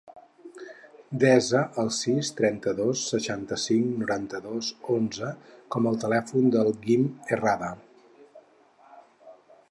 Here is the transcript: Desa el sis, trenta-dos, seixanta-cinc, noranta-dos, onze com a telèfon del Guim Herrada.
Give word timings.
Desa 1.23 1.59
el 1.81 1.89
sis, 1.97 2.29
trenta-dos, 2.39 3.03
seixanta-cinc, 3.11 3.91
noranta-dos, 4.03 4.69
onze 4.95 5.29
com 5.75 5.89
a 5.91 5.93
telèfon 6.05 6.49
del 6.55 6.71
Guim 6.87 7.05
Herrada. 7.29 7.69